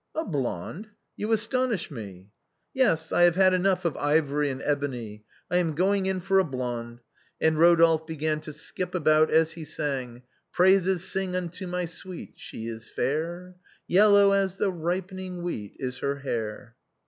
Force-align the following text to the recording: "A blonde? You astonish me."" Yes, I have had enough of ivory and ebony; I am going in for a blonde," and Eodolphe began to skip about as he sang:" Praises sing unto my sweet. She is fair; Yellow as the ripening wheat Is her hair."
"A 0.15 0.25
blonde? 0.25 0.89
You 1.15 1.31
astonish 1.31 1.91
me."" 1.91 2.31
Yes, 2.73 3.11
I 3.11 3.21
have 3.21 3.35
had 3.35 3.53
enough 3.53 3.85
of 3.85 3.95
ivory 3.97 4.49
and 4.49 4.59
ebony; 4.63 5.25
I 5.51 5.57
am 5.57 5.75
going 5.75 6.07
in 6.07 6.21
for 6.21 6.39
a 6.39 6.43
blonde," 6.43 7.01
and 7.39 7.55
Eodolphe 7.55 8.07
began 8.07 8.41
to 8.41 8.51
skip 8.51 8.95
about 8.95 9.29
as 9.29 9.51
he 9.51 9.63
sang:" 9.63 10.23
Praises 10.55 11.07
sing 11.07 11.35
unto 11.35 11.67
my 11.67 11.85
sweet. 11.85 12.33
She 12.37 12.67
is 12.67 12.87
fair; 12.89 13.57
Yellow 13.85 14.31
as 14.31 14.57
the 14.57 14.71
ripening 14.71 15.43
wheat 15.43 15.75
Is 15.77 15.99
her 15.99 16.15
hair." 16.15 16.75